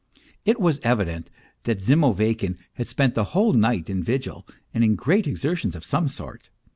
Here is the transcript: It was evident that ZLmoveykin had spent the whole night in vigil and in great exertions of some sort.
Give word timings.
It 0.45 0.59
was 0.59 0.79
evident 0.81 1.29
that 1.65 1.77
ZLmoveykin 1.79 2.57
had 2.73 2.87
spent 2.87 3.13
the 3.13 3.23
whole 3.37 3.53
night 3.53 3.87
in 3.87 4.01
vigil 4.01 4.47
and 4.73 4.83
in 4.83 4.95
great 4.95 5.27
exertions 5.27 5.75
of 5.75 5.85
some 5.85 6.07
sort. 6.07 6.49